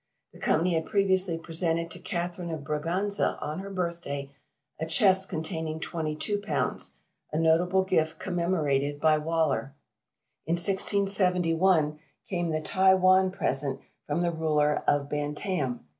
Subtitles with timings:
[0.33, 4.31] The company had previously presented to Catherine of Braganza, on her birthday,
[4.79, 6.95] a chest containing twenty two pounds
[7.31, 9.75] a notable gift commemorated by Waller.
[10.47, 15.85] In 1671 came the Ty wan present from the Ruler of Bantam.